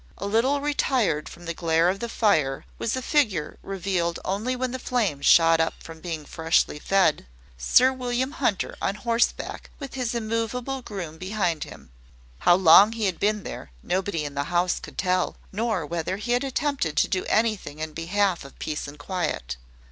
[0.17, 4.71] A little retired from the glare of the fire, was a figure, revealed only when
[4.71, 10.15] the flame shot up from being freshly fed Sir William Hunter on horseback with his
[10.15, 11.91] immovable groom behind him.
[12.39, 16.31] How long he had been there, nobody in the house could tell; nor whether he
[16.31, 19.55] had attempted to do anything in behalf of peace and quiet.